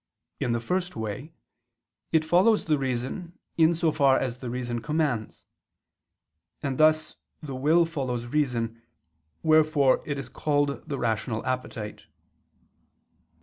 In 0.39 0.51
the 0.53 0.59
first 0.59 0.95
way, 0.95 1.31
it 2.11 2.25
follows 2.25 2.65
the 2.65 2.79
reason 2.79 3.37
in 3.55 3.75
so 3.75 3.91
far 3.91 4.17
as 4.17 4.39
the 4.39 4.49
reason 4.49 4.81
commands: 4.81 5.45
and 6.63 6.79
thus 6.79 7.17
the 7.43 7.53
will 7.53 7.85
follows 7.85 8.25
reason, 8.25 8.81
wherefore 9.43 10.01
it 10.07 10.17
is 10.17 10.27
called 10.27 10.89
the 10.89 10.97
rational 10.97 11.45
appetite. 11.45 12.07